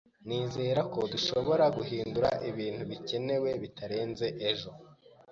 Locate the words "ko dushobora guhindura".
0.93-2.29